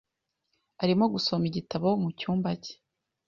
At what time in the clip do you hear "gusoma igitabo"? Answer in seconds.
1.13-1.87